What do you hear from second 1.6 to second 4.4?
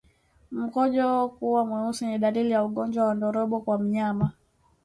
mweusi ni dalili ya ugonjwa wa ndorobo kwa mnyama